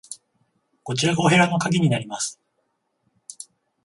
[0.81, 2.41] こちらがお部屋の鍵になります。